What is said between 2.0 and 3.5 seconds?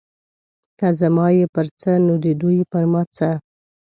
نو د دوی پر ما څه.